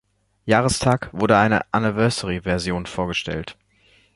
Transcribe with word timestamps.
Jahrestag 0.45 1.09
wurde 1.13 1.37
eine 1.37 1.71
Anniversary 1.71 2.41
Version 2.41 2.87
vorgestellt. 2.87 3.55